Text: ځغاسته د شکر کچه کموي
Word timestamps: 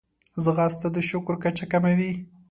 ځغاسته 0.43 0.87
د 0.95 0.97
شکر 1.09 1.35
کچه 1.43 1.65
کموي 1.71 2.11